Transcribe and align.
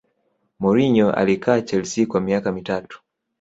mourinho 0.59 1.11
alikaa 1.11 1.61
chelsea 1.61 2.05
kwa 2.05 2.21
miaka 2.21 2.51
mitatu 2.51 3.03